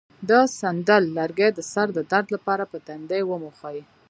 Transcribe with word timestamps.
د 0.29 0.31
سندل 0.59 1.03
لرګی 1.17 1.49
د 1.53 1.59
سر 1.71 1.87
د 1.97 1.99
درد 2.11 2.27
لپاره 2.35 2.63
په 2.71 2.77
تندي 2.87 3.21
ومښئ 3.25 3.79